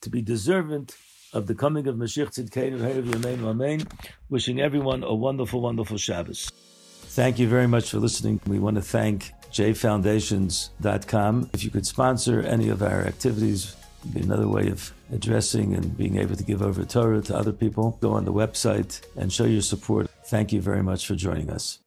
to 0.00 0.10
be 0.10 0.22
deserving 0.22 0.88
of 1.32 1.46
the 1.46 1.54
coming 1.54 1.86
of 1.86 1.96
Mashiach 1.96 2.28
Tzidkeinu 2.28 2.78
Herav 2.80 3.04
Yameinu 3.04 3.46
Amen. 3.46 3.86
Wishing 4.28 4.60
everyone 4.60 5.04
a 5.04 5.14
wonderful, 5.14 5.60
wonderful 5.60 5.96
Shabbos. 5.96 6.50
Thank 6.50 7.38
you 7.38 7.48
very 7.48 7.66
much 7.66 7.90
for 7.90 7.98
listening. 7.98 8.40
We 8.46 8.58
want 8.58 8.76
to 8.76 8.82
thank 8.82 9.32
jfoundations.com. 9.52 11.50
If 11.52 11.64
you 11.64 11.70
could 11.70 11.86
sponsor 11.86 12.40
any 12.40 12.68
of 12.68 12.82
our 12.82 13.02
activities, 13.02 13.76
be 14.14 14.20
another 14.20 14.48
way 14.48 14.68
of 14.68 14.92
addressing 15.12 15.74
and 15.74 15.96
being 15.96 16.18
able 16.18 16.36
to 16.36 16.44
give 16.44 16.62
over 16.62 16.84
Torah 16.84 17.20
to 17.22 17.36
other 17.36 17.52
people. 17.52 17.98
Go 18.00 18.12
on 18.12 18.24
the 18.24 18.32
website 18.32 19.00
and 19.16 19.32
show 19.32 19.44
your 19.44 19.62
support. 19.62 20.08
Thank 20.26 20.52
you 20.52 20.60
very 20.60 20.82
much 20.82 21.06
for 21.06 21.14
joining 21.14 21.50
us. 21.50 21.78